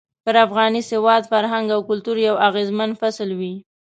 [0.25, 3.53] پر افغاني سواد، فرهنګ او کلتور يو اغېزمن فصل وي.